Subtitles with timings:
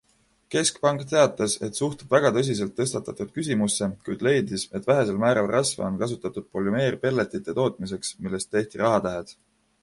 [0.53, 6.01] Keskpank teatas, et suhtub väga tõsiselt tõstatatud küsimusse, kuid leidis, et vähesel määral rasva on
[6.01, 9.37] kasutatud polümeerpelletite tootmiseks, millest tehti rahatähed.